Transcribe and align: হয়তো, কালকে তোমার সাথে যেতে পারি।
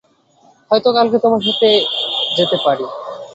হয়তো, 0.71 0.89
কালকে 0.97 1.17
তোমার 1.23 1.41
সাথে 1.47 1.69
যেতে 2.37 2.57
পারি। 2.65 2.85